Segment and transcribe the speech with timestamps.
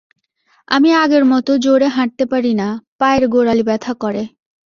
[0.67, 2.67] আমি আগের মত জোরে হাঁটতে পারি না,
[2.99, 4.23] পায়ের গোরালি ব্যথা করে।